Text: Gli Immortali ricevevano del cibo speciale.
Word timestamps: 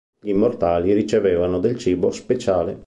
Gli 0.19 0.29
Immortali 0.29 0.93
ricevevano 0.93 1.59
del 1.59 1.77
cibo 1.77 2.09
speciale. 2.09 2.79